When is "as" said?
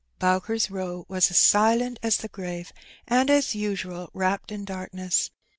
1.29-1.37, 2.01-2.17, 3.29-3.53